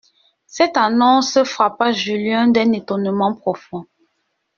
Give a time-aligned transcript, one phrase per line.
[0.47, 3.85] Cette annonce frappa Julien d'un étonnement profond.